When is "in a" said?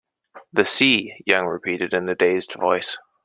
1.93-2.15